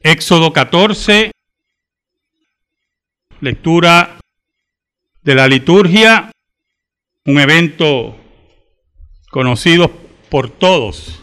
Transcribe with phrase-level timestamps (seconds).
[0.00, 1.32] Éxodo 14,
[3.40, 4.20] lectura
[5.22, 6.30] de la liturgia,
[7.24, 8.16] un evento
[9.30, 9.90] conocido
[10.30, 11.20] por todos,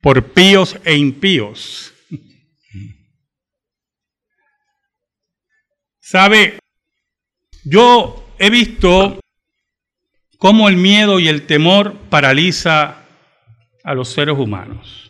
[0.00, 1.92] por píos e impíos.
[5.98, 6.60] ¿Sabe?
[7.64, 9.18] Yo he visto
[10.38, 13.04] cómo el miedo y el temor paraliza
[13.82, 15.09] a los seres humanos.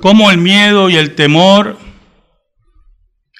[0.00, 1.78] Cómo el miedo y el temor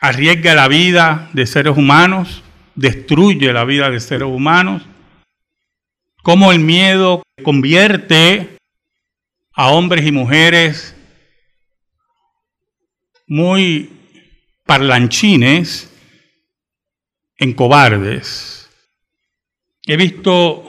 [0.00, 2.42] arriesga la vida de seres humanos,
[2.74, 4.82] destruye la vida de seres humanos.
[6.22, 8.58] Cómo el miedo convierte
[9.54, 10.94] a hombres y mujeres
[13.26, 13.90] muy
[14.64, 15.90] parlanchines
[17.36, 18.70] en cobardes.
[19.86, 20.64] He visto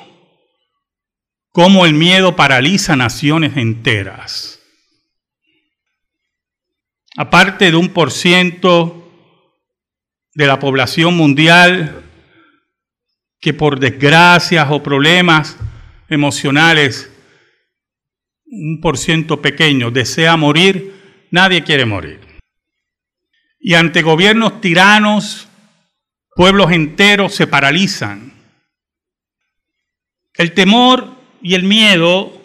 [1.52, 4.55] cómo el miedo paraliza naciones enteras.
[7.18, 9.02] Aparte de un por ciento
[10.34, 12.04] de la población mundial
[13.40, 15.58] que por desgracias o problemas
[16.10, 17.12] emocionales,
[18.46, 22.20] un por ciento pequeño desea morir, nadie quiere morir.
[23.60, 25.48] Y ante gobiernos tiranos,
[26.36, 28.34] Pueblos enteros se paralizan.
[30.34, 32.42] El temor y el miedo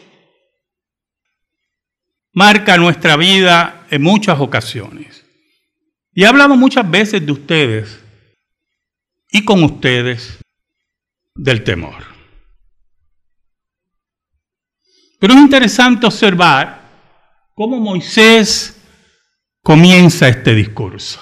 [2.33, 5.25] marca nuestra vida en muchas ocasiones.
[6.13, 8.01] Y he hablado muchas veces de ustedes
[9.31, 10.39] y con ustedes
[11.35, 12.05] del temor.
[15.19, 16.81] Pero es interesante observar
[17.55, 18.77] cómo Moisés
[19.63, 21.21] comienza este discurso.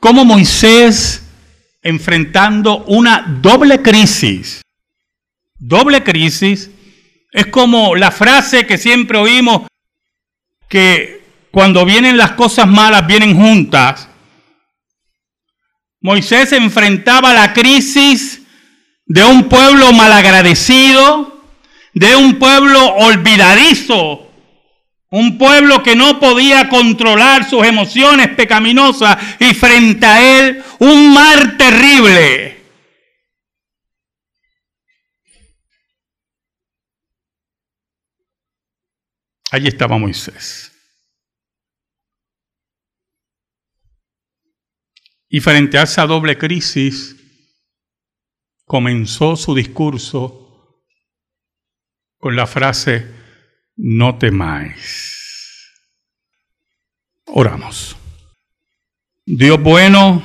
[0.00, 1.22] Cómo Moisés,
[1.82, 4.62] enfrentando una doble crisis,
[5.58, 6.70] doble crisis,
[7.32, 9.66] es como la frase que siempre oímos,
[10.68, 14.08] que cuando vienen las cosas malas vienen juntas.
[16.00, 18.42] Moisés enfrentaba la crisis
[19.06, 21.42] de un pueblo malagradecido,
[21.92, 24.30] de un pueblo olvidadizo,
[25.10, 31.56] un pueblo que no podía controlar sus emociones pecaminosas y frente a él un mar
[31.58, 32.59] terrible.
[39.50, 40.72] Allí estaba Moisés.
[45.28, 47.16] Y frente a esa doble crisis,
[48.64, 50.84] comenzó su discurso
[52.18, 53.10] con la frase,
[53.76, 55.70] no temáis.
[57.26, 57.96] Oramos.
[59.24, 60.22] Dios bueno,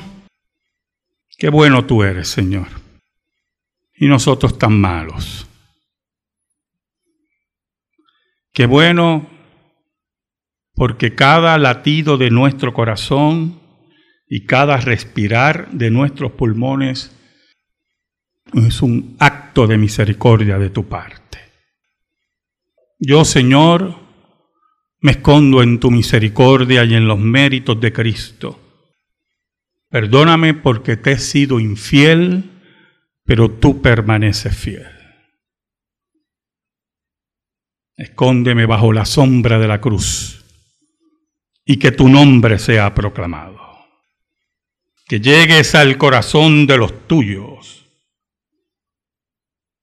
[1.38, 2.68] qué bueno tú eres, Señor.
[3.94, 5.47] Y nosotros tan malos.
[8.55, 9.29] Qué bueno
[10.75, 13.59] porque cada latido de nuestro corazón
[14.29, 17.13] y cada respirar de nuestros pulmones
[18.53, 21.39] es un acto de misericordia de tu parte.
[22.97, 23.93] Yo, Señor,
[25.01, 28.57] me escondo en tu misericordia y en los méritos de Cristo.
[29.89, 32.51] Perdóname porque te he sido infiel,
[33.25, 34.94] pero tú permaneces fiel.
[37.97, 40.44] Escóndeme bajo la sombra de la cruz
[41.63, 43.59] y que tu nombre sea proclamado.
[45.07, 47.85] Que llegues al corazón de los tuyos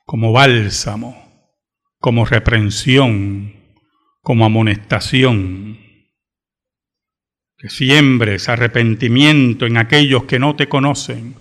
[0.04, 1.22] como bálsamo
[2.02, 3.54] como reprensión,
[4.22, 5.78] como amonestación.
[7.56, 11.36] Que siembres arrepentimiento en aquellos que no te conocen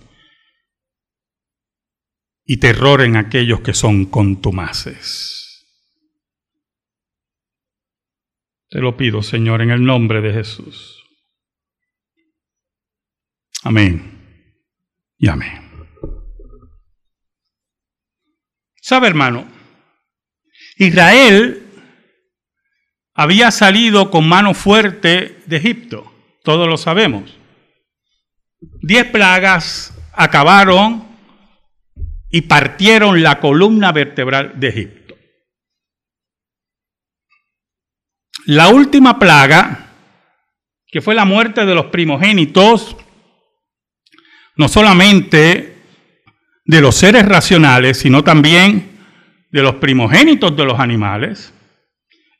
[2.46, 5.41] y terror en aquellos que son contumaces.
[8.72, 11.04] Te lo pido, Señor, en el nombre de Jesús.
[13.64, 14.18] Amén
[15.18, 15.70] y amén.
[18.82, 19.46] ¿Sabe, hermano?
[20.78, 21.68] Israel
[23.14, 26.10] había salido con mano fuerte de Egipto,
[26.42, 27.38] todos lo sabemos.
[28.82, 31.06] Diez plagas acabaron
[32.30, 35.01] y partieron la columna vertebral de Egipto.
[38.46, 39.90] La última plaga,
[40.88, 42.96] que fue la muerte de los primogénitos,
[44.56, 45.78] no solamente
[46.66, 49.00] de los seres racionales, sino también
[49.52, 51.54] de los primogénitos de los animales,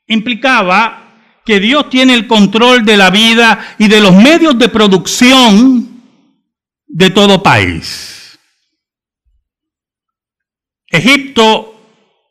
[0.06, 1.02] implicaba
[1.44, 6.02] que Dios tiene el control de la vida y de los medios de producción
[6.86, 8.38] de todo país.
[10.88, 11.72] Egipto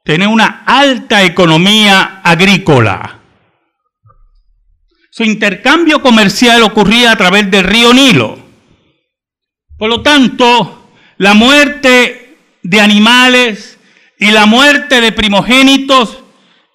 [0.04, 3.21] tenía una alta economía agrícola.
[5.14, 8.40] Su intercambio comercial ocurría a través del río Nilo.
[9.78, 13.78] Por lo tanto, la muerte de animales
[14.18, 16.20] y la muerte de primogénitos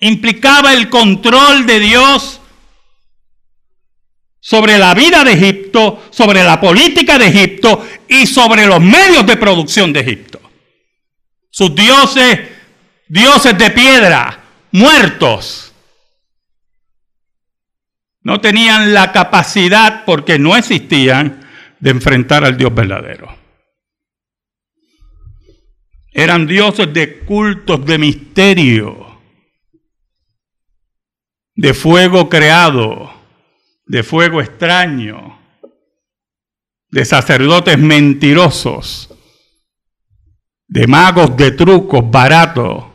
[0.00, 2.42] implicaba el control de Dios
[4.38, 9.36] sobre la vida de Egipto, sobre la política de Egipto y sobre los medios de
[9.38, 10.40] producción de Egipto.
[11.50, 12.40] Sus dioses,
[13.08, 15.65] dioses de piedra, muertos,
[18.26, 21.46] no tenían la capacidad, porque no existían,
[21.78, 23.32] de enfrentar al Dios verdadero.
[26.10, 29.20] Eran dioses de cultos de misterio,
[31.54, 33.12] de fuego creado,
[33.86, 35.38] de fuego extraño,
[36.90, 39.14] de sacerdotes mentirosos,
[40.66, 42.86] de magos de trucos baratos.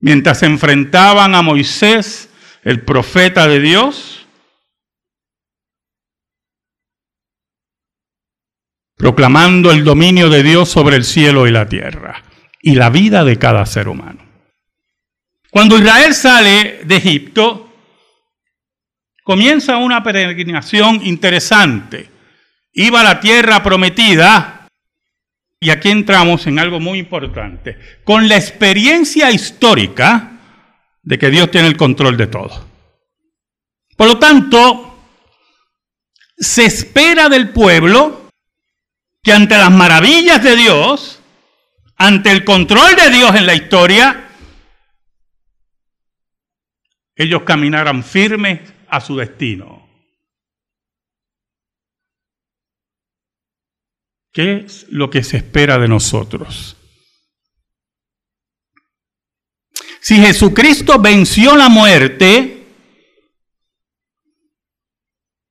[0.00, 2.27] Mientras se enfrentaban a Moisés,
[2.68, 4.26] el profeta de Dios,
[8.94, 12.22] proclamando el dominio de Dios sobre el cielo y la tierra
[12.60, 14.22] y la vida de cada ser humano.
[15.50, 17.72] Cuando Israel sale de Egipto,
[19.24, 22.10] comienza una peregrinación interesante.
[22.74, 24.68] Iba a la tierra prometida,
[25.58, 30.37] y aquí entramos en algo muy importante, con la experiencia histórica
[31.08, 32.66] de que Dios tiene el control de todo.
[33.96, 34.94] Por lo tanto,
[36.36, 38.30] se espera del pueblo
[39.22, 41.22] que ante las maravillas de Dios,
[41.96, 44.28] ante el control de Dios en la historia,
[47.16, 49.88] ellos caminaran firmes a su destino.
[54.30, 56.77] ¿Qué es lo que se espera de nosotros?
[60.00, 62.66] Si Jesucristo venció la muerte,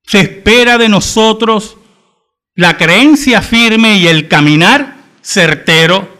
[0.04, 1.78] se espera de nosotros
[2.56, 6.18] la creencia firme y el caminar certero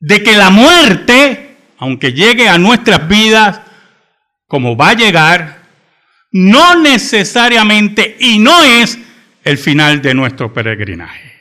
[0.00, 3.60] de que la muerte, aunque llegue a nuestras vidas,
[4.46, 5.62] como va a llegar,
[6.32, 8.98] no necesariamente y no es
[9.44, 11.35] el final de nuestro peregrinaje.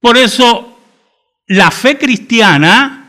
[0.00, 0.78] Por eso,
[1.46, 3.00] la fe cristiana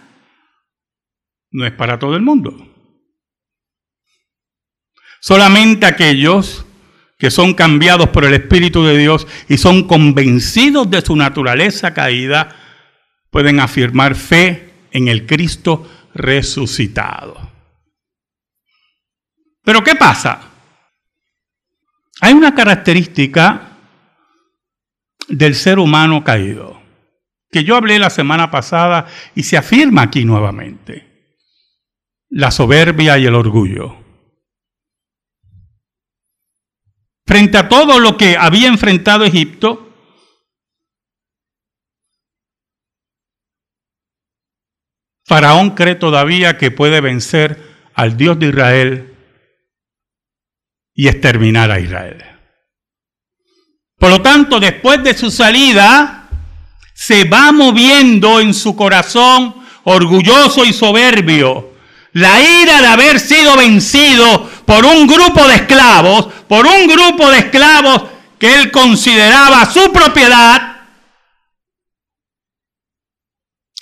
[1.52, 2.68] no es para todo el mundo.
[5.20, 6.66] Solamente aquellos
[7.22, 12.56] que son cambiados por el Espíritu de Dios y son convencidos de su naturaleza caída,
[13.30, 17.52] pueden afirmar fe en el Cristo resucitado.
[19.64, 20.42] Pero ¿qué pasa?
[22.22, 23.78] Hay una característica
[25.28, 26.81] del ser humano caído,
[27.52, 31.36] que yo hablé la semana pasada y se afirma aquí nuevamente.
[32.30, 33.98] La soberbia y el orgullo.
[37.26, 39.90] Frente a todo lo que había enfrentado Egipto,
[45.26, 47.62] Faraón cree todavía que puede vencer
[47.94, 49.18] al Dios de Israel
[50.94, 52.24] y exterminar a Israel.
[53.98, 56.21] Por lo tanto, después de su salida,
[57.02, 59.56] se va moviendo en su corazón
[59.86, 61.72] orgulloso y soberbio
[62.12, 67.40] la ira de haber sido vencido por un grupo de esclavos, por un grupo de
[67.40, 68.04] esclavos
[68.38, 70.82] que él consideraba su propiedad,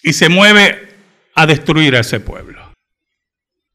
[0.01, 0.95] y se mueve
[1.35, 2.71] a destruir a ese pueblo.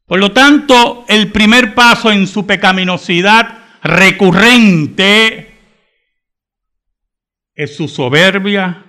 [0.07, 5.55] Por lo tanto, el primer paso en su pecaminosidad recurrente
[7.53, 8.81] es su soberbia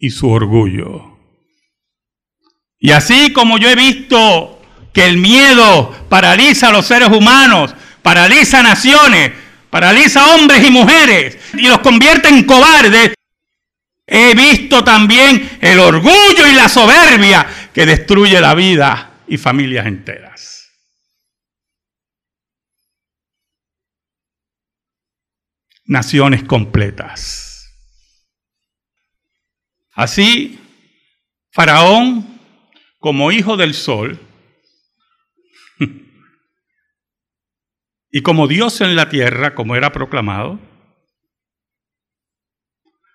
[0.00, 1.18] y su orgullo.
[2.78, 4.60] Y así como yo he visto
[4.92, 9.32] que el miedo paraliza a los seres humanos, paraliza naciones,
[9.68, 13.14] paraliza hombres y mujeres y los convierte en cobardes,
[14.06, 20.70] he visto también el orgullo y la soberbia que destruye la vida y familias enteras.
[25.84, 27.49] Naciones completas.
[29.92, 30.58] Así,
[31.52, 32.40] Faraón,
[32.98, 34.20] como hijo del sol,
[38.10, 40.60] y como Dios en la tierra, como era proclamado,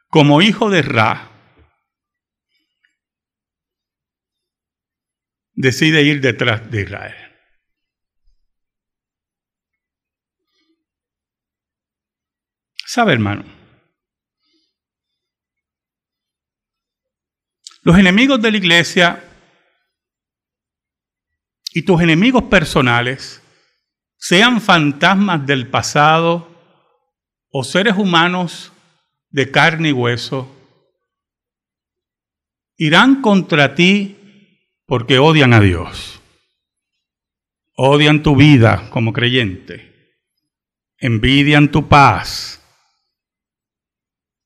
[0.09, 1.31] como hijo de Ra,
[5.53, 7.15] decide ir detrás de Israel.
[12.85, 13.54] ¿Sabe, hermano?
[17.85, 19.23] Los enemigos de la iglesia
[21.71, 23.43] y tus enemigos personales,
[24.17, 26.49] sean fantasmas del pasado
[27.51, 28.71] o seres humanos
[29.29, 30.51] de carne y hueso,
[32.75, 34.17] irán contra ti
[34.87, 36.19] porque odian a Dios.
[37.75, 40.23] Odian tu vida como creyente.
[40.97, 42.63] Envidian tu paz.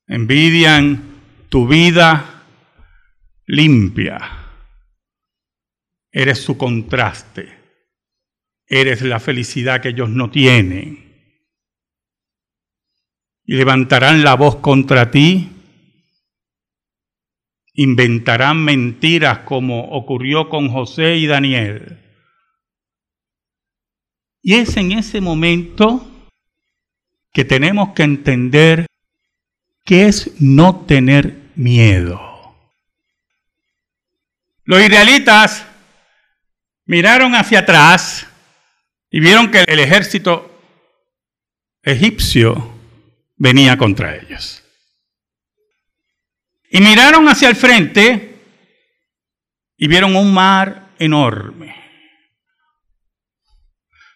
[0.08, 2.29] Envidian tu vida
[3.50, 4.20] limpia.
[6.12, 7.58] Eres su contraste.
[8.68, 11.34] Eres la felicidad que ellos no tienen.
[13.44, 15.50] Y levantarán la voz contra ti.
[17.74, 21.98] Inventarán mentiras como ocurrió con José y Daniel.
[24.44, 26.06] Y es en ese momento
[27.34, 28.86] que tenemos que entender
[29.86, 32.29] qué es no tener miedo.
[34.70, 35.66] Los israelitas
[36.86, 38.28] miraron hacia atrás
[39.10, 40.62] y vieron que el ejército
[41.82, 42.72] egipcio
[43.36, 44.64] venía contra ellos.
[46.70, 48.44] Y miraron hacia el frente
[49.76, 51.76] y vieron un mar enorme.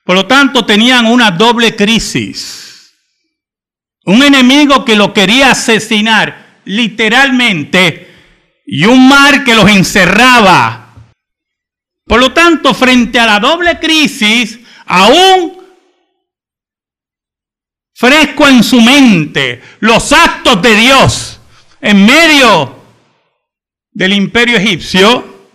[0.05, 2.93] Por lo tanto, tenían una doble crisis.
[4.05, 8.12] Un enemigo que lo quería asesinar literalmente
[8.75, 10.83] y un mar que los encerraba
[12.05, 15.63] por lo tanto, frente a la doble crisis, aún
[17.95, 21.39] fresco en su mente los actos de Dios
[21.79, 22.83] en medio
[23.91, 25.49] del imperio egipcio,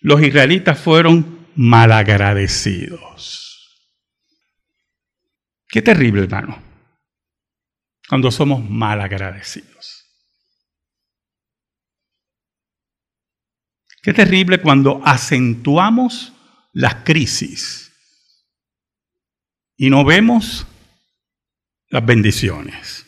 [0.00, 3.40] los israelitas fueron malagradecidos.
[5.68, 6.62] Qué terrible, hermano,
[8.08, 9.91] cuando somos malagradecidos.
[14.02, 16.32] Qué terrible cuando acentuamos
[16.72, 17.92] las crisis
[19.76, 20.66] y no vemos
[21.88, 23.06] las bendiciones.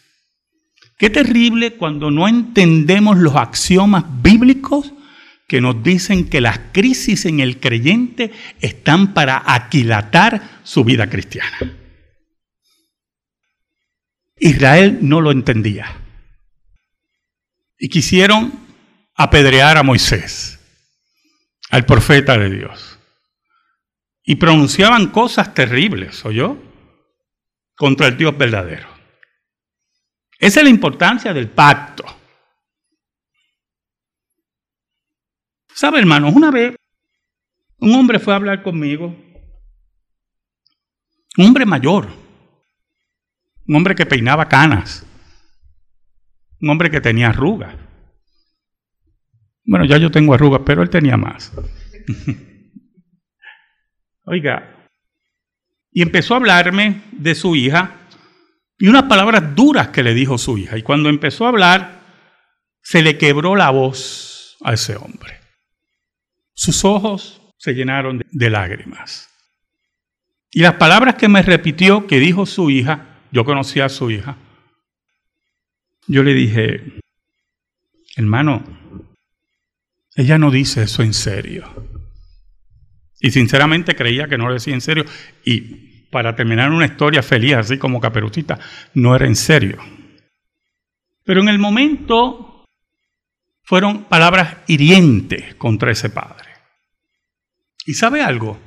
[0.97, 4.93] Qué terrible cuando no entendemos los axiomas bíblicos
[5.49, 11.59] que nos dicen que las crisis en el creyente están para aquilatar su vida cristiana.
[14.39, 15.87] Israel no lo entendía.
[17.79, 18.53] Y quisieron
[19.17, 20.54] apedrear a Moisés
[21.75, 23.01] al profeta de Dios.
[24.23, 26.57] Y pronunciaban cosas terribles, ¿oyó?
[27.75, 28.89] Contra el Dios verdadero.
[30.39, 32.05] Esa es la importancia del pacto.
[35.75, 36.33] ¿Sabe, hermanos?
[36.37, 36.77] Una vez
[37.79, 39.07] un hombre fue a hablar conmigo,
[41.37, 42.07] un hombre mayor,
[43.67, 45.05] un hombre que peinaba canas,
[46.61, 47.84] un hombre que tenía arrugas.
[49.65, 51.53] Bueno, ya yo tengo arrugas, pero él tenía más.
[54.27, 54.89] Oiga,
[55.93, 58.01] y empezó a hablarme de su hija
[58.79, 60.77] y unas palabras duras que le dijo su hija.
[60.77, 62.01] Y cuando empezó a hablar,
[62.83, 65.39] se le quebró la voz a ese hombre.
[66.53, 69.31] Sus ojos se llenaron de lágrimas.
[70.51, 74.37] Y las palabras que me repitió que dijo su hija, yo conocía a su hija,
[76.07, 77.01] yo le dije,
[78.17, 78.63] hermano,
[80.15, 81.65] ella no dice eso en serio.
[83.21, 85.05] Y sinceramente creía que no lo decía en serio.
[85.45, 88.59] Y para terminar una historia feliz, así como caperucita,
[88.95, 89.79] no era en serio.
[91.25, 92.65] Pero en el momento
[93.63, 96.51] fueron palabras hirientes contra ese padre.
[97.87, 98.59] ¿Y sabe algo?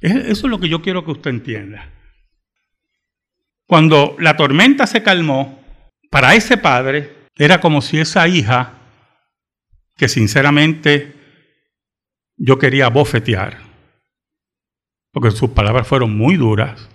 [0.00, 1.90] Eso es lo que yo quiero que usted entienda.
[3.66, 5.64] Cuando la tormenta se calmó,
[6.10, 8.83] para ese padre era como si esa hija
[9.96, 11.14] que sinceramente
[12.36, 13.58] yo quería bofetear,
[15.12, 16.88] porque sus palabras fueron muy duras,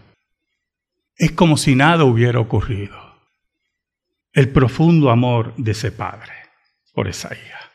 [1.15, 2.97] es como si nada hubiera ocurrido.
[4.31, 6.33] El profundo amor de ese padre
[6.93, 7.71] por esa hija.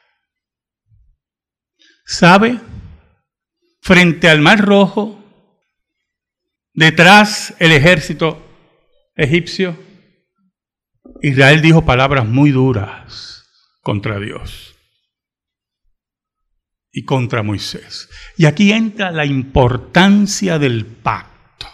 [2.06, 2.60] ¿Sabe?
[3.80, 5.22] Frente al mar rojo,
[6.72, 8.42] detrás el ejército
[9.16, 9.76] egipcio,
[11.22, 13.46] Israel dijo palabras muy duras
[13.82, 14.73] contra Dios
[16.94, 18.08] y contra Moisés.
[18.38, 21.66] Y aquí entra la importancia del pacto.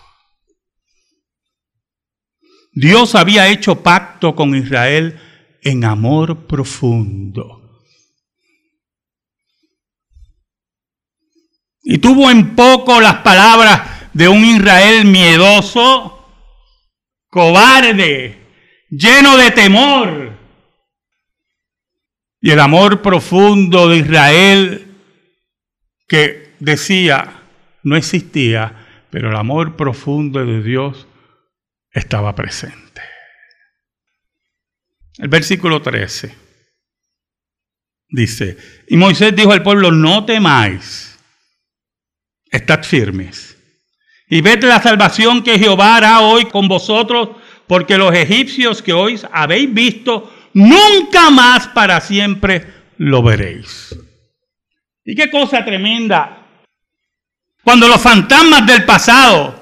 [2.72, 5.20] Dios había hecho pacto con Israel
[5.62, 7.82] en amor profundo.
[11.82, 16.26] Y tuvo en poco las palabras de un Israel miedoso,
[17.28, 18.40] cobarde,
[18.88, 20.40] lleno de temor,
[22.42, 24.89] Y el amor profundo de Israel
[26.10, 27.40] que decía
[27.84, 31.06] no existía, pero el amor profundo de Dios
[31.92, 33.00] estaba presente.
[35.18, 36.34] El versículo 13
[38.08, 38.56] dice,
[38.88, 41.16] y Moisés dijo al pueblo, no temáis,
[42.50, 43.56] estad firmes,
[44.28, 47.36] y ved la salvación que Jehová hará hoy con vosotros,
[47.68, 52.66] porque los egipcios que hoy habéis visto, nunca más para siempre
[52.98, 53.94] lo veréis.
[55.10, 56.38] Y qué cosa tremenda.
[57.64, 59.60] Cuando los fantasmas del pasado,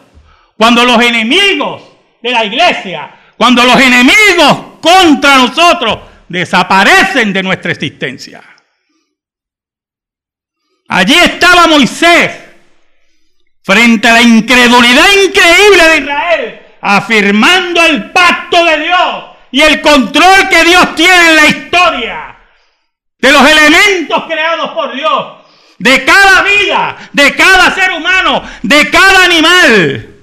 [0.58, 1.84] cuando los enemigos
[2.20, 8.42] de la iglesia, cuando los enemigos contra nosotros desaparecen de nuestra existencia.
[10.86, 12.30] Allí estaba Moisés
[13.62, 20.50] frente a la incredulidad increíble de Israel, afirmando el pacto de Dios y el control
[20.50, 22.38] que Dios tiene en la historia
[23.18, 25.37] de los elementos creados por Dios,
[25.78, 30.14] de cada vida, de cada ser humano, de cada animal.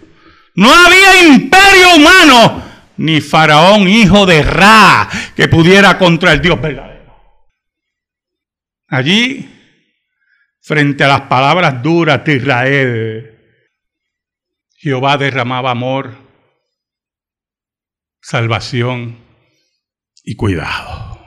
[0.56, 2.64] No había imperio humano,
[2.98, 7.16] ni faraón hijo de Ra, que pudiera contra el Dios verdadero.
[8.88, 9.50] Allí,
[10.62, 13.32] frente a las palabras duras de Israel,
[14.78, 16.16] Jehová derramaba amor,
[18.22, 19.18] salvación
[20.24, 21.20] y cuidado.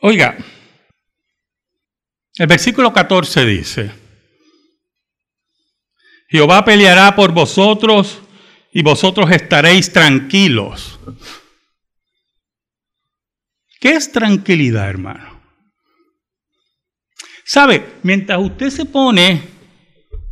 [0.00, 0.36] Oiga,
[2.36, 3.90] el versículo 14 dice,
[6.28, 8.20] Jehová peleará por vosotros
[8.72, 10.98] y vosotros estaréis tranquilos.
[13.78, 15.40] ¿Qué es tranquilidad, hermano?
[17.44, 17.98] ¿Sabe?
[18.02, 19.42] Mientras usted se pone,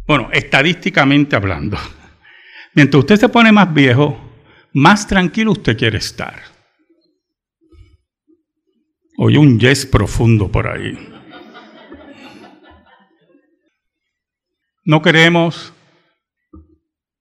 [0.06, 1.78] bueno, estadísticamente hablando,
[2.74, 4.18] mientras usted se pone más viejo,
[4.72, 6.42] más tranquilo usted quiere estar.
[9.18, 11.21] Oye un yes profundo por ahí.
[14.84, 15.72] No queremos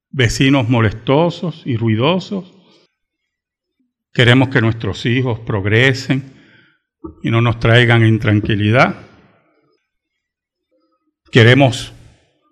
[0.10, 2.54] vecinos molestosos y ruidosos.
[4.14, 6.34] Queremos que nuestros hijos progresen
[7.24, 9.08] y no nos traigan intranquilidad.
[11.32, 11.94] Queremos,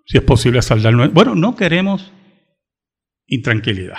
[0.06, 0.94] si es posible, saldar.
[1.10, 2.12] Bueno, no queremos
[3.26, 3.98] intranquilidad.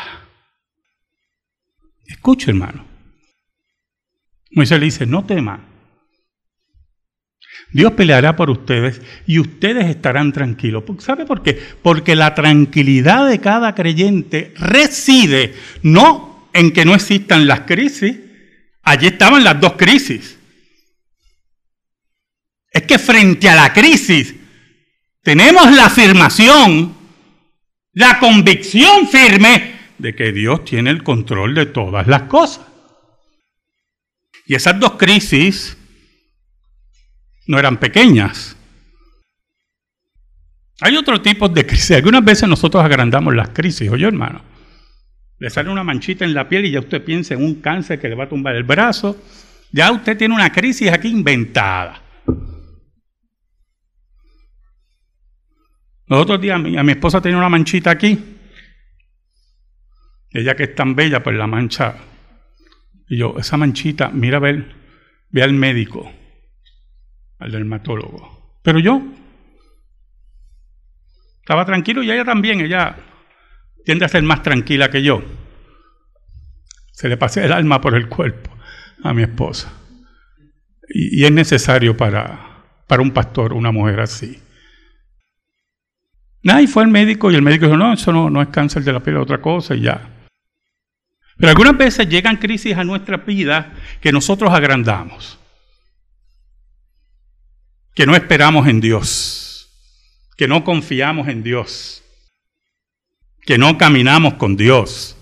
[2.08, 2.86] Escuche, hermano.
[4.52, 5.71] Moisés le dice, no teman.
[7.74, 10.84] Dios peleará por ustedes y ustedes estarán tranquilos.
[11.00, 11.60] ¿Sabe por qué?
[11.82, 18.18] Porque la tranquilidad de cada creyente reside no en que no existan las crisis.
[18.84, 20.38] Allí estaban las dos crisis.
[22.72, 24.36] Es que frente a la crisis
[25.24, 26.96] tenemos la afirmación,
[27.94, 32.66] la convicción firme de que Dios tiene el control de todas las cosas.
[34.46, 35.78] Y esas dos crisis
[37.52, 38.56] no eran pequeñas.
[40.80, 41.92] Hay otro tipo de crisis.
[41.92, 44.42] Algunas veces nosotros agrandamos las crisis, oye hermano.
[45.38, 48.08] Le sale una manchita en la piel y ya usted piensa en un cáncer que
[48.08, 49.22] le va a tumbar el brazo.
[49.74, 52.02] Ya usted tiene una crisis aquí inventada.
[56.08, 58.18] Los otros días a mi, esposa tenía una manchita aquí.
[60.30, 61.96] Ella que es tan bella, pues la mancha.
[63.10, 64.74] Y yo, esa manchita, mira a ver,
[65.32, 66.21] ve al médico
[67.42, 68.60] al dermatólogo.
[68.62, 69.02] Pero yo
[71.40, 72.96] estaba tranquilo y ella también, ella
[73.84, 75.24] tiende a ser más tranquila que yo.
[76.94, 78.52] Se le pasé el alma por el cuerpo
[79.04, 79.74] a mi esposa.
[80.88, 84.40] Y, es necesario para, para un pastor una mujer así.
[86.44, 88.84] Nada, y fue al médico y el médico dijo, no, eso no, no es cáncer
[88.84, 90.10] de la piel, es otra cosa y ya.
[91.38, 95.41] Pero algunas veces llegan crisis a nuestra vida que nosotros agrandamos
[97.94, 99.70] que no esperamos en Dios,
[100.38, 102.04] que no confiamos en Dios,
[103.42, 105.18] que no caminamos con Dios,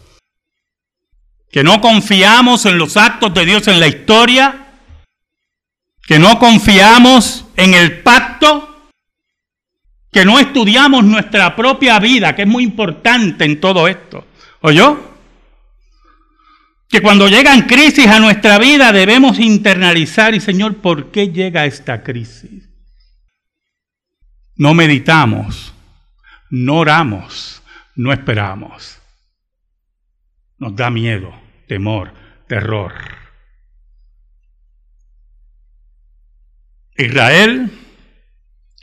[1.52, 4.68] que no confiamos en los actos de Dios en la historia,
[6.08, 8.90] que no confiamos en el pacto,
[10.12, 14.26] que no estudiamos nuestra propia vida, que es muy importante en todo esto.
[14.62, 15.09] ¿Oyó?
[16.90, 22.04] Que cuando llegan crisis a nuestra vida debemos internalizar y Señor, ¿por qué llega esta
[22.04, 22.68] crisis?
[24.56, 25.72] No meditamos,
[26.50, 27.62] no oramos,
[27.96, 29.00] no esperamos.
[30.58, 31.32] Nos da miedo,
[31.68, 32.12] temor,
[32.48, 32.94] terror.
[36.98, 37.72] Israel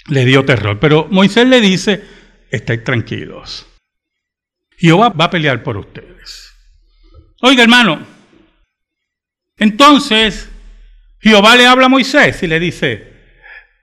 [0.07, 2.05] le dio terror, pero Moisés le dice,
[2.51, 3.67] estáis tranquilos.
[4.79, 6.46] Jehová va a pelear por ustedes.
[7.43, 7.99] Oiga, hermano,
[9.59, 10.51] entonces
[11.21, 13.13] Jehová le habla a Moisés y le dice,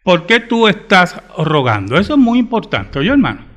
[0.04, 1.98] ¿por qué tú estás rogando?
[1.98, 3.54] Eso es muy importante, oye hermano.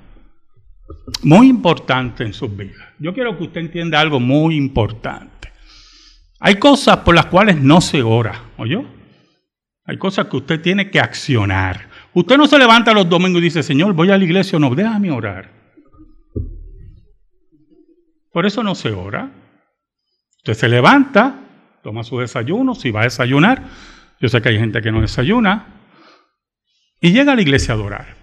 [1.22, 2.88] Muy importante en sus vidas.
[2.98, 5.52] Yo quiero que usted entienda algo muy importante.
[6.40, 8.84] Hay cosas por las cuales no se ora, ¿oyó?
[9.84, 11.88] Hay cosas que usted tiene que accionar.
[12.12, 15.10] Usted no se levanta los domingos y dice, Señor, voy a la iglesia no, déjame
[15.10, 15.50] orar.
[18.32, 19.30] Por eso no se ora.
[20.46, 21.40] Usted se levanta,
[21.82, 23.64] toma su desayuno, si va a desayunar,
[24.20, 25.66] yo sé que hay gente que no desayuna,
[27.00, 28.16] y llega a la iglesia a adorar.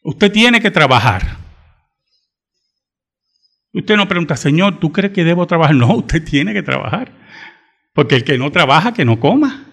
[0.00, 1.36] Usted tiene que trabajar.
[3.72, 5.76] Usted no pregunta, Señor, ¿tú crees que debo trabajar?
[5.76, 7.12] No, usted tiene que trabajar.
[7.94, 9.64] Porque el que no trabaja, que no coma.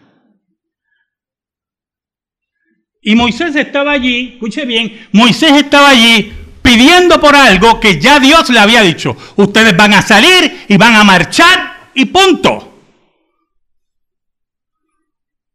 [3.01, 6.38] Y Moisés estaba allí, escuche bien, Moisés estaba allí
[6.69, 9.17] pidiendo por algo que ya Dios le había dicho.
[9.37, 12.79] Ustedes van a salir y van a marchar y punto.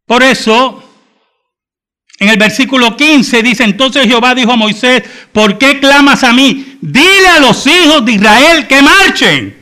[0.04, 0.82] Por eso,
[2.18, 6.78] en el versículo 15 dice, entonces Jehová dijo a Moisés, ¿por qué clamas a mí?
[6.80, 9.56] Dile a los hijos de Israel que marchen.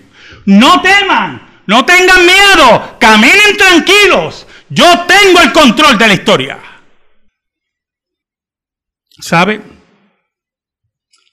[0.47, 4.47] No teman, no tengan miedo, caminen tranquilos.
[4.71, 6.59] Yo tengo el control de la historia.
[9.21, 9.72] ¿Sabe?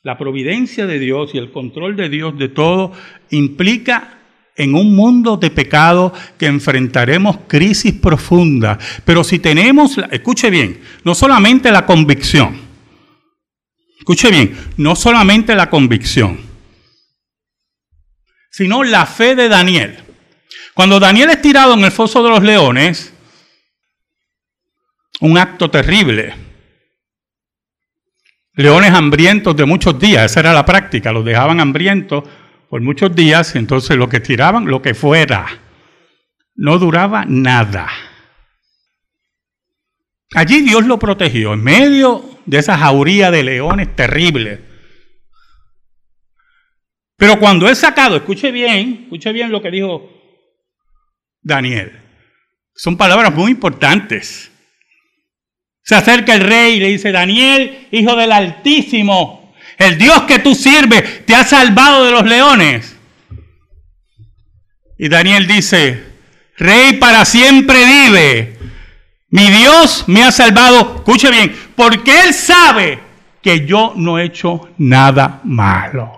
[0.02, 2.94] La providencia de Dios y el control de Dios de todo
[3.32, 4.20] implica
[4.56, 9.02] en un mundo de pecado que enfrentaremos crisis profundas.
[9.04, 12.58] Pero si tenemos, escuche bien, no solamente la convicción,
[13.98, 16.40] escuche bien, no solamente la convicción,
[18.50, 20.00] sino la fe de Daniel.
[20.74, 23.14] Cuando Daniel es tirado en el foso de los leones,
[25.20, 26.49] un acto terrible,
[28.60, 32.26] leones hambrientos de muchos días, esa era la práctica, los dejaban hambrientos
[32.70, 35.48] por muchos días, entonces lo que tiraban, lo que fuera,
[36.56, 37.88] no duraba nada.
[40.36, 44.60] Allí Dios lo protegió, en medio de esa jauría de leones terribles.
[47.16, 50.10] Pero cuando es sacado, escuche bien, escuche bien lo que dijo
[51.42, 51.98] Daniel.
[52.76, 54.52] Son palabras muy importantes.
[55.90, 60.54] Se acerca el rey y le dice, Daniel, hijo del Altísimo, el Dios que tú
[60.54, 62.96] sirves te ha salvado de los leones.
[65.00, 66.04] Y Daniel dice,
[66.58, 68.60] Rey para siempre vive.
[69.30, 73.00] Mi Dios me ha salvado, escuche bien, porque Él sabe
[73.42, 76.14] que yo no he hecho nada malo.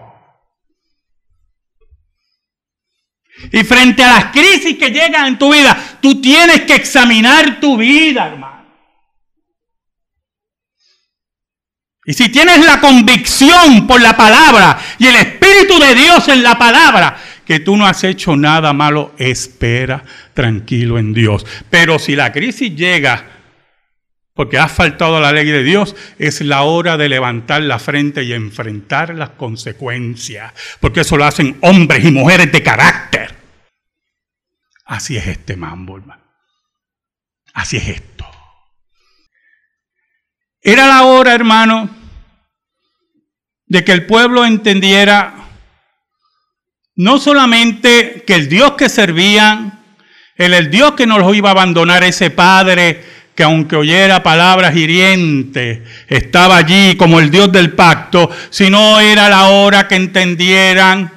[3.54, 7.78] Y frente a las crisis que llegan en tu vida, tú tienes que examinar tu
[7.78, 8.51] vida, hermano.
[12.12, 16.58] Y si tienes la convicción por la palabra y el Espíritu de Dios en la
[16.60, 21.46] palabra, que tú no has hecho nada malo, espera tranquilo en Dios.
[21.70, 23.24] Pero si la crisis llega
[24.34, 28.24] porque has faltado a la ley de Dios, es la hora de levantar la frente
[28.24, 30.52] y enfrentar las consecuencias.
[30.82, 33.34] Porque eso lo hacen hombres y mujeres de carácter.
[34.84, 36.24] Así es este mambo, hermano.
[37.54, 38.26] Así es esto.
[40.62, 42.01] Era la hora, hermano,
[43.72, 45.34] de que el pueblo entendiera
[46.98, 49.82] no solamente que el Dios que servían,
[50.36, 53.02] el, Dios que no los iba a abandonar, ese Padre
[53.34, 59.48] que aunque oyera palabras hirientes, estaba allí como el Dios del pacto, sino era la
[59.48, 61.10] hora que entendieran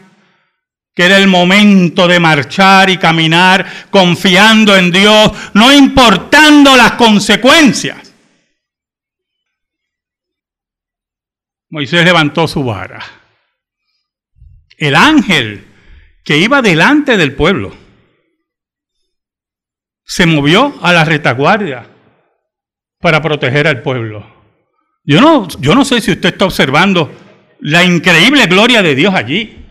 [0.94, 8.03] que era el momento de marchar y caminar confiando en Dios, no importando las consecuencias.
[11.74, 13.04] Moisés levantó su vara.
[14.78, 15.66] El ángel
[16.22, 17.76] que iba delante del pueblo
[20.04, 21.84] se movió a la retaguardia
[23.00, 24.24] para proteger al pueblo.
[25.02, 27.12] Yo no, yo no sé si usted está observando
[27.58, 29.66] la increíble gloria de Dios allí.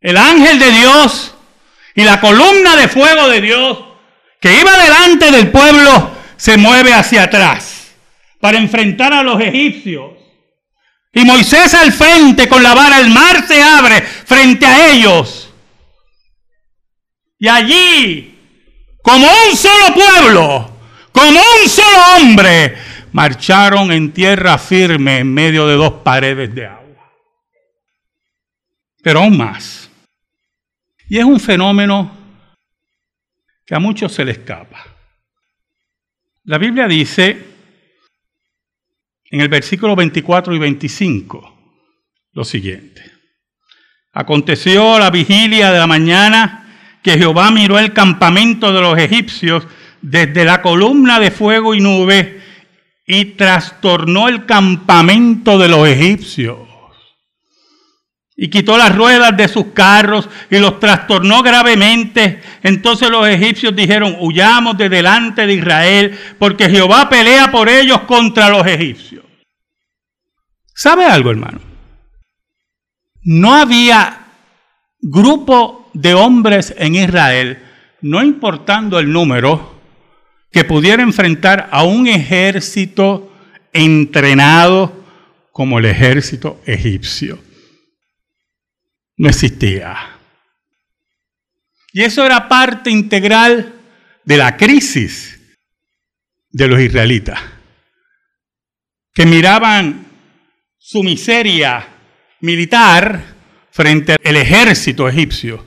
[0.00, 1.36] El ángel de Dios
[1.94, 3.78] y la columna de fuego de Dios
[4.40, 7.94] que iba delante del pueblo se mueve hacia atrás
[8.40, 10.23] para enfrentar a los egipcios
[11.14, 15.52] y Moisés al frente con la vara, el mar se abre frente a ellos.
[17.38, 18.38] Y allí,
[19.02, 20.76] como un solo pueblo,
[21.12, 22.76] como un solo hombre,
[23.12, 27.12] marcharon en tierra firme en medio de dos paredes de agua.
[29.02, 29.88] Pero aún más.
[31.08, 32.10] Y es un fenómeno
[33.64, 34.84] que a muchos se le escapa.
[36.44, 37.53] La Biblia dice
[39.30, 41.54] en el versículo 24 y 25
[42.32, 43.02] lo siguiente.
[44.12, 46.60] Aconteció la vigilia de la mañana
[47.02, 49.66] que Jehová miró el campamento de los egipcios
[50.00, 52.40] desde la columna de fuego y nube
[53.06, 56.58] y trastornó el campamento de los egipcios.
[58.36, 62.40] Y quitó las ruedas de sus carros y los trastornó gravemente.
[62.62, 68.48] Entonces los egipcios dijeron, huyamos de delante de Israel, porque Jehová pelea por ellos contra
[68.48, 69.24] los egipcios.
[70.74, 71.60] ¿Sabe algo, hermano?
[73.22, 74.26] No había
[75.00, 77.58] grupo de hombres en Israel,
[78.00, 79.80] no importando el número,
[80.50, 83.32] que pudiera enfrentar a un ejército
[83.72, 85.04] entrenado
[85.52, 87.38] como el ejército egipcio.
[89.16, 90.18] No existía.
[91.92, 93.72] Y eso era parte integral
[94.24, 95.40] de la crisis
[96.50, 97.40] de los israelitas,
[99.12, 100.06] que miraban
[100.78, 101.86] su miseria
[102.40, 103.22] militar
[103.70, 105.64] frente al ejército egipcio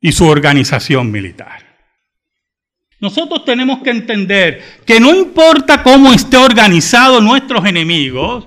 [0.00, 1.66] y su organización militar.
[3.00, 8.46] Nosotros tenemos que entender que no importa cómo esté organizado nuestros enemigos,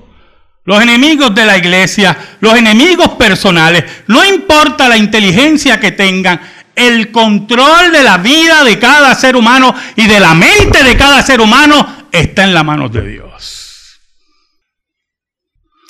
[0.70, 6.40] los enemigos de la iglesia, los enemigos personales, no importa la inteligencia que tengan,
[6.76, 11.24] el control de la vida de cada ser humano y de la mente de cada
[11.24, 14.00] ser humano está en la manos de Dios.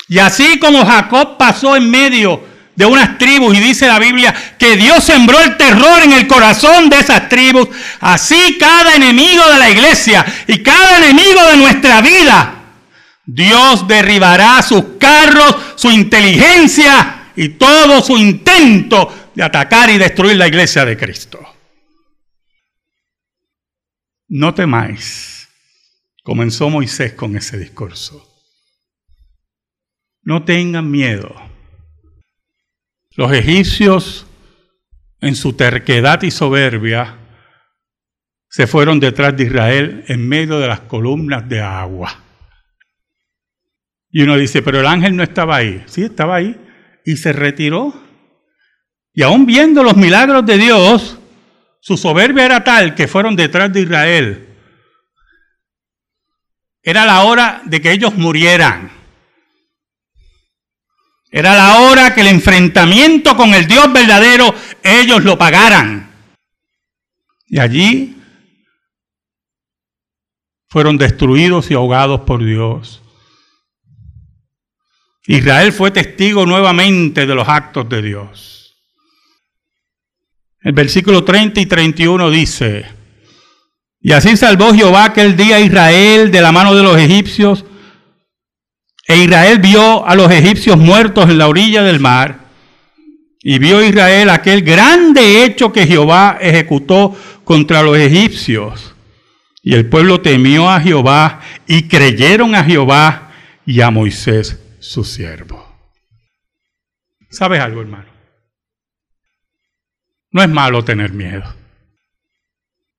[0.08, 2.42] Y así como Jacob pasó en medio
[2.74, 6.90] de unas tribus y dice la Biblia que Dios sembró el terror en el corazón
[6.90, 7.68] de esas tribus.
[8.00, 12.59] Así cada enemigo de la iglesia y cada enemigo de nuestra vida,
[13.32, 20.48] Dios derribará sus carros, su inteligencia y todo su intento de atacar y destruir la
[20.48, 21.40] iglesia de Cristo.
[24.30, 25.48] No temáis,
[26.24, 28.26] comenzó Moisés con ese discurso.
[30.24, 31.36] No tengan miedo.
[33.16, 34.26] Los egipcios,
[35.22, 37.16] en su terquedad y soberbia,
[38.50, 42.24] se fueron detrás de Israel en medio de las columnas de agua.
[44.12, 45.84] Y uno dice, pero el ángel no estaba ahí.
[45.88, 46.60] Sí, estaba ahí.
[47.06, 47.94] Y se retiró.
[49.14, 51.20] Y aún viendo los milagros de Dios,
[51.80, 54.48] su soberbia era tal que fueron detrás de Israel.
[56.82, 58.92] Era la hora de que ellos murieran.
[61.32, 66.10] Era la hora que el enfrentamiento con el Dios verdadero ellos lo pagaran.
[67.48, 68.18] Y allí
[70.68, 73.04] fueron destruidos y ahogados por Dios.
[75.32, 78.76] Israel fue testigo nuevamente de los actos de Dios.
[80.60, 82.86] El versículo 30 y 31 dice,
[84.02, 87.64] y así salvó Jehová aquel día Israel de la mano de los egipcios
[89.08, 92.46] e Israel vio a los egipcios muertos en la orilla del mar.
[93.44, 98.96] Y vio Israel aquel grande hecho que Jehová ejecutó contra los egipcios.
[99.62, 103.30] Y el pueblo temió a Jehová y creyeron a Jehová
[103.64, 105.66] y a Moisés su siervo.
[107.30, 108.10] ¿Sabes algo, hermano?
[110.32, 111.44] No es malo tener miedo.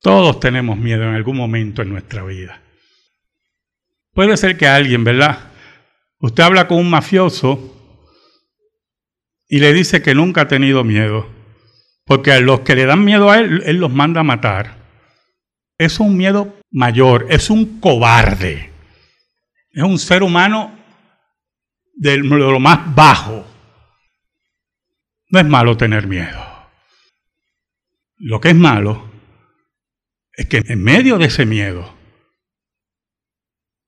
[0.00, 2.62] Todos tenemos miedo en algún momento en nuestra vida.
[4.12, 5.50] Puede ser que alguien, ¿verdad?
[6.18, 7.76] Usted habla con un mafioso
[9.48, 11.28] y le dice que nunca ha tenido miedo,
[12.04, 14.76] porque a los que le dan miedo a él, él los manda a matar.
[15.78, 18.70] Es un miedo mayor, es un cobarde,
[19.72, 20.79] es un ser humano
[21.94, 23.46] de lo más bajo.
[25.28, 26.40] No es malo tener miedo.
[28.16, 29.10] Lo que es malo
[30.32, 31.94] es que en medio de ese miedo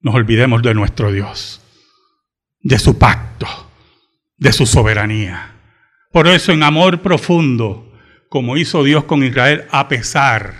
[0.01, 1.63] nos olvidemos de nuestro Dios
[2.63, 3.47] de su pacto,
[4.37, 5.57] de su soberanía.
[6.11, 7.93] Por eso en amor profundo,
[8.29, 10.55] como hizo Dios con Israel, a pesar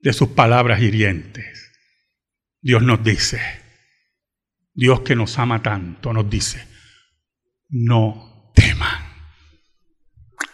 [0.00, 1.70] de sus palabras hirientes,
[2.60, 3.40] Dios nos dice,
[4.74, 6.66] Dios que nos ama tanto, nos dice,
[7.68, 9.02] no teman.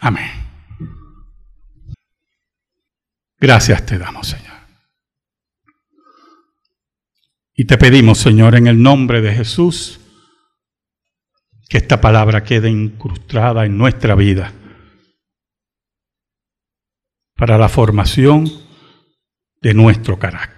[0.00, 0.30] Amén.
[3.40, 4.58] Gracias te damos, Señor.
[7.54, 10.00] Y te pedimos, Señor, en el nombre de Jesús,
[11.68, 14.52] que esta palabra quede incrustada en nuestra vida
[17.34, 18.50] para la formación
[19.60, 20.57] de nuestro carácter,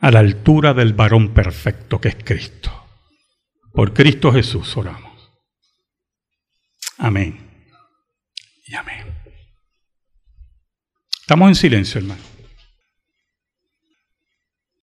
[0.00, 2.72] a la altura del varón perfecto que es Cristo.
[3.72, 5.30] Por Cristo Jesús oramos.
[6.98, 7.38] Amén
[8.66, 9.06] y amén.
[11.20, 12.29] Estamos en silencio, hermano.